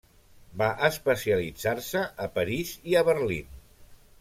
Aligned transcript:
Va 0.61 0.69
especialitzar-se 0.87 2.03
a 2.27 2.29
París 2.39 2.73
i 2.93 2.99
a 3.03 3.07
Berlín. 3.13 3.55